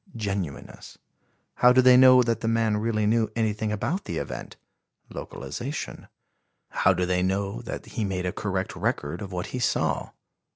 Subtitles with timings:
[0.15, 0.97] (Genuineness.)
[1.57, 4.57] How do they know that the man really knew anything about the event?
[5.11, 6.07] (Localization.)
[6.69, 10.09] How do they know that he made a correct record of what he saw?